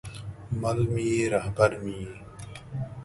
مل 0.61 0.79
مې 0.93 1.03
یې، 1.13 1.23
رهبر 1.35 1.71
مې 1.83 1.93
یې 2.01 2.13